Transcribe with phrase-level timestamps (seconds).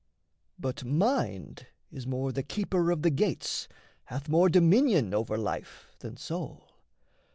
[0.57, 3.67] But mind is more the keeper of the gates,
[4.05, 6.71] Hath more dominion over life than soul.